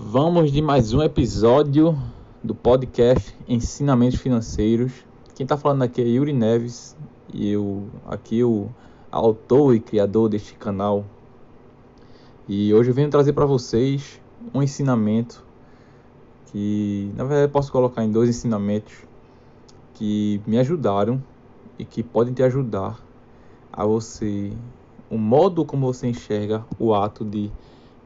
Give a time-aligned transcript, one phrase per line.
[0.00, 1.98] Vamos de mais um episódio
[2.42, 4.92] do podcast Ensinamentos Financeiros.
[5.34, 6.96] Quem está falando aqui é Yuri Neves
[7.34, 8.68] e eu aqui o
[9.10, 11.04] autor e criador deste canal.
[12.48, 14.20] E hoje eu venho trazer para vocês
[14.54, 15.44] um ensinamento
[16.46, 18.94] que, na verdade, posso colocar em dois ensinamentos
[19.94, 21.20] que me ajudaram
[21.76, 23.02] e que podem te ajudar
[23.72, 24.52] a você,
[25.10, 27.50] o modo como você enxerga o ato de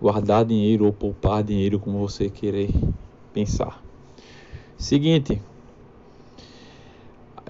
[0.00, 2.70] guardar dinheiro ou poupar dinheiro, como você querer
[3.32, 3.84] pensar.
[4.78, 5.42] Seguinte,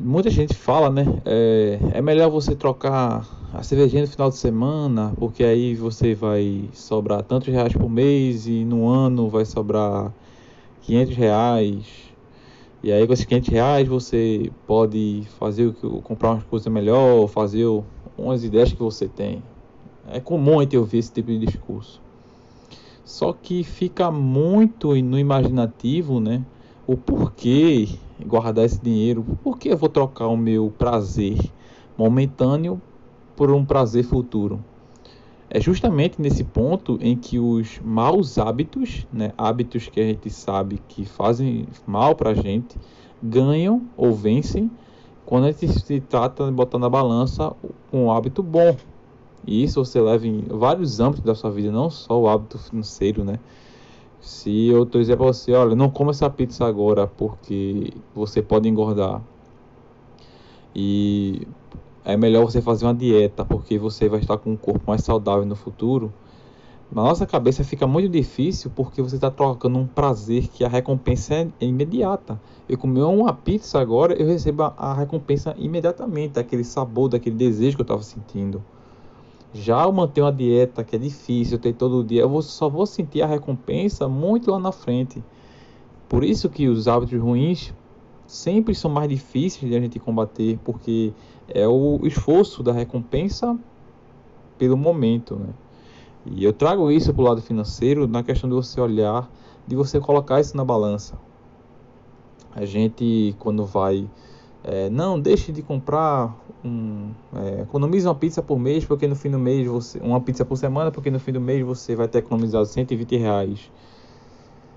[0.00, 1.04] muita gente fala, né?
[1.24, 6.68] É, é, melhor você trocar a cervejinha no final de semana, porque aí você vai
[6.74, 10.12] sobrar tantos reais por mês e no ano vai sobrar
[10.82, 11.86] 500 reais.
[12.82, 17.26] E aí com esses 500 reais você pode fazer o que comprar uma coisa melhor,
[17.28, 17.66] fazer
[18.18, 19.42] umas ideias que você tem.
[20.08, 22.03] É comum a gente ouvir esse tipo de discurso.
[23.04, 26.42] Só que fica muito no imaginativo, né?
[26.86, 27.88] O porquê
[28.24, 31.38] guardar esse dinheiro, por que eu vou trocar o meu prazer
[31.96, 32.80] momentâneo
[33.36, 34.64] por um prazer futuro?
[35.50, 40.80] É justamente nesse ponto em que os maus hábitos, né, hábitos que a gente sabe
[40.88, 42.76] que fazem mal para a gente,
[43.22, 44.70] ganham ou vencem
[45.24, 47.54] quando a gente se trata de botar na balança
[47.92, 48.76] um hábito bom,
[49.46, 53.24] e isso você leva em vários âmbitos da sua vida, não só o hábito financeiro,
[53.24, 53.38] né?
[54.20, 58.68] Se eu estou dizendo para você, olha, não coma essa pizza agora porque você pode
[58.68, 59.20] engordar.
[60.74, 61.46] E
[62.04, 65.44] é melhor você fazer uma dieta porque você vai estar com um corpo mais saudável
[65.44, 66.12] no futuro.
[66.90, 71.34] Na nossa cabeça fica muito difícil porque você está trocando um prazer que a recompensa
[71.34, 72.40] é imediata.
[72.68, 77.82] Eu comi uma pizza agora, eu recebo a recompensa imediatamente, aquele sabor, daquele desejo que
[77.82, 78.62] eu estava sentindo.
[79.54, 82.84] Já eu manter uma dieta que é difícil, ter todo dia, eu vou, só vou
[82.84, 85.22] sentir a recompensa muito lá na frente.
[86.08, 87.72] Por isso que os hábitos ruins
[88.26, 91.12] sempre são mais difíceis de a gente combater, porque
[91.48, 93.56] é o esforço da recompensa
[94.58, 95.54] pelo momento, né?
[96.26, 99.30] E eu trago isso para o lado financeiro na questão de você olhar,
[99.68, 101.16] de você colocar isso na balança.
[102.56, 104.08] A gente, quando vai
[104.66, 109.30] é, não deixe de comprar um, é, economize uma pizza por mês porque no fim
[109.30, 112.18] do mês você uma pizza por semana porque no fim do mês você vai ter
[112.18, 113.70] economizado 120 reais.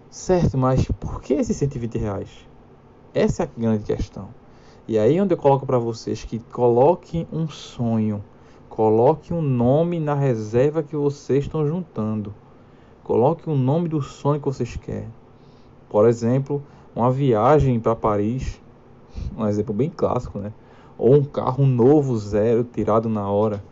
[0.10, 2.30] Certo mas por que esses 120 reais?
[3.14, 4.28] Essa é a grande questão.
[4.86, 8.22] E aí onde eu coloco para vocês que coloquem um sonho
[8.68, 12.32] coloque um nome na reserva que vocês estão juntando.
[13.04, 15.12] Coloque o um nome do sonho que vocês querem.
[15.88, 16.62] Por exemplo
[16.94, 18.60] uma viagem para Paris
[19.38, 20.52] um exemplo bem clássico, né?
[20.98, 23.64] Ou um carro novo, zero, tirado na hora.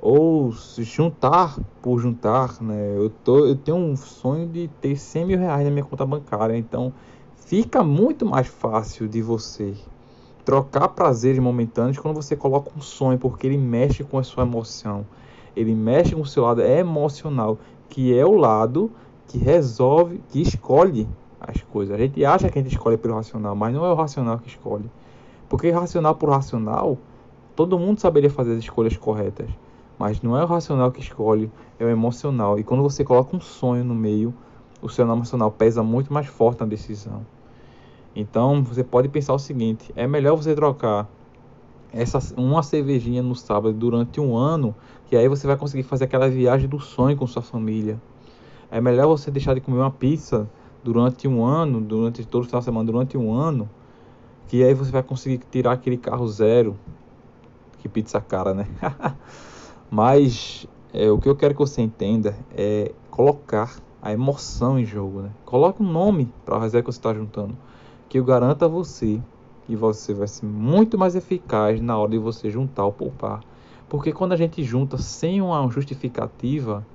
[0.00, 2.94] Ou se juntar por juntar, né?
[2.96, 6.56] Eu, tô, eu tenho um sonho de ter 100 mil reais na minha conta bancária,
[6.56, 6.92] então
[7.34, 9.74] fica muito mais fácil de você
[10.44, 15.04] trocar prazeres momentâneos quando você coloca um sonho, porque ele mexe com a sua emoção,
[15.56, 17.58] ele mexe com o seu lado emocional,
[17.88, 18.90] que é o lado
[19.26, 21.08] que resolve, que escolhe
[21.46, 21.94] as coisas.
[21.94, 24.48] A gente acha que a gente escolhe pelo racional, mas não é o racional que
[24.48, 24.90] escolhe.
[25.48, 26.98] Porque racional por racional,
[27.54, 29.48] todo mundo saberia fazer as escolhas corretas.
[29.98, 32.58] Mas não é o racional que escolhe, é o emocional.
[32.58, 34.34] E quando você coloca um sonho no meio,
[34.82, 37.24] o seu emocional pesa muito mais forte na decisão.
[38.14, 41.08] Então você pode pensar o seguinte: é melhor você trocar
[41.92, 44.74] essa, uma cervejinha no sábado durante um ano,
[45.06, 48.00] que aí você vai conseguir fazer aquela viagem do sonho com sua família.
[48.70, 50.48] É melhor você deixar de comer uma pizza
[50.86, 53.68] durante um ano, durante todo o final de semana, durante um ano,
[54.46, 56.76] que aí você vai conseguir tirar aquele carro zero.
[57.78, 58.68] Que pizza cara, né?
[59.90, 60.64] Mas
[60.94, 65.30] é, o que eu quero que você entenda é colocar a emoção em jogo, né?
[65.44, 67.56] Coloque um nome para a reserva que você está juntando,
[68.08, 69.20] que eu garanto a você
[69.66, 73.40] que você vai ser muito mais eficaz na hora de você juntar ou poupar.
[73.88, 76.86] Porque quando a gente junta sem uma justificativa,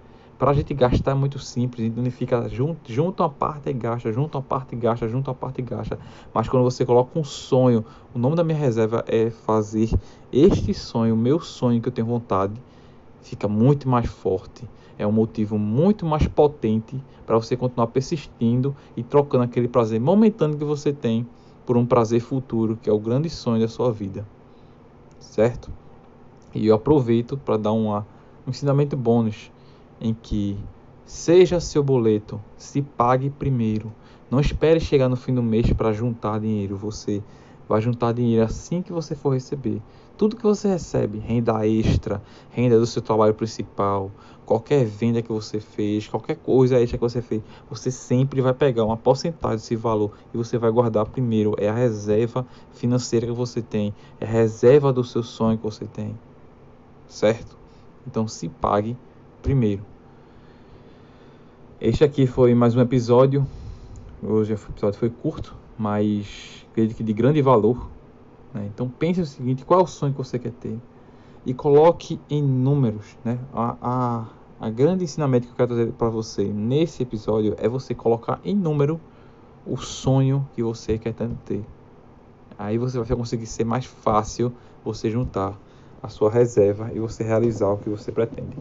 [0.41, 4.11] para a gente gastar é muito simples, então fica junto, junto uma parte e gasta,
[4.11, 5.99] junto uma parte e gasta, junto uma parte e gasta.
[6.34, 9.91] Mas quando você coloca um sonho, o nome da minha reserva é fazer
[10.34, 12.59] este sonho, o meu sonho que eu tenho vontade,
[13.22, 14.67] fica muito mais forte.
[14.97, 20.58] É um motivo muito mais potente para você continuar persistindo e trocando aquele prazer momentâneo
[20.58, 21.23] que você tem
[21.67, 24.26] por um prazer futuro, que é o grande sonho da sua vida.
[25.20, 25.72] Certo?
[26.52, 28.08] E eu aproveito para dar uma,
[28.47, 29.52] um ensinamento bônus
[30.02, 30.58] em que
[31.06, 33.94] seja seu boleto, se pague primeiro.
[34.30, 36.76] Não espere chegar no fim do mês para juntar dinheiro.
[36.78, 37.22] Você
[37.68, 39.82] vai juntar dinheiro assim que você for receber.
[40.18, 42.22] tudo que você recebe, renda extra,
[42.52, 44.12] renda do seu trabalho principal,
[44.46, 48.86] qualquer venda que você fez, qualquer coisa extra que você fez, você sempre vai pegar
[48.86, 51.56] uma porcentagem desse valor e você vai guardar primeiro.
[51.58, 55.86] É a reserva financeira que você tem, é a reserva do seu sonho que você
[55.86, 56.16] tem,
[57.08, 57.58] certo?
[58.06, 58.96] Então se pague
[59.42, 59.91] primeiro.
[61.84, 63.44] Este aqui foi mais um episódio.
[64.22, 67.90] Hoje o episódio foi curto, mas acredito que de grande valor.
[68.54, 68.70] Né?
[68.72, 70.78] Então pense o seguinte: qual é o sonho que você quer ter?
[71.44, 73.18] E coloque em números.
[73.26, 73.40] Né?
[73.52, 74.26] A, a,
[74.60, 78.56] a grande ensinamento que eu quero trazer para você nesse episódio é você colocar em
[78.56, 79.02] número
[79.66, 81.66] o sonho que você quer tanto ter.
[82.60, 84.54] Aí você vai conseguir ser mais fácil
[84.86, 85.60] você juntar
[86.04, 88.56] a sua reserva e você realizar o que você pretende.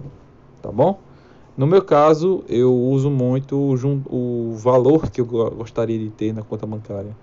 [0.63, 1.10] Tá bom?
[1.56, 6.67] No meu caso, eu uso muito o, valor que eu gostaria de ter na conta
[6.67, 7.14] bancária.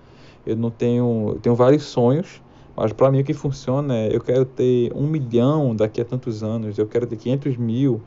[0.46, 2.42] Eu não tenho, eu tenho vários sonhos,
[2.76, 6.44] mas para mim o que funciona é eu quero ter um milhão daqui a tantos
[6.44, 8.02] anos, eu quero ter 500 mil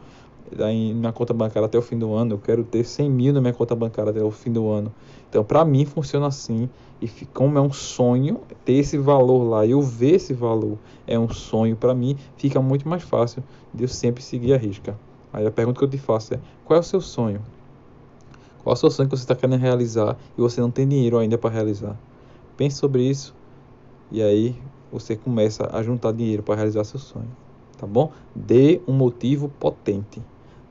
[0.96, 3.52] na conta bancária até o fim do ano, eu quero ter 100 mil na minha
[3.52, 4.93] conta bancária até o fim do ano.
[5.28, 6.69] Então, para mim funciona assim
[7.00, 10.76] e como é um sonho ter esse valor lá, eu ver esse valor
[11.06, 14.96] é um sonho para mim, fica muito mais fácil de eu sempre seguir a risca.
[15.32, 17.41] Aí a pergunta que eu te faço é: qual é o seu sonho?
[18.62, 21.19] Qual é o seu sonho que você está querendo realizar e você não tem dinheiro
[21.19, 21.97] ainda para realizar?
[22.56, 23.35] Pense sobre isso
[24.11, 24.56] e aí
[24.93, 27.31] você começa a juntar dinheiro para realizar seu sonho,
[27.79, 28.12] tá bom?
[28.35, 30.21] Dê um motivo potente.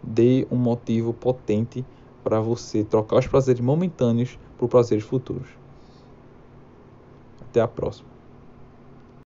[0.04, 1.86] Dê um motivo potente
[2.24, 5.48] para você trocar os prazeres momentâneos por prazeres futuros.
[7.42, 8.09] Até a próxima.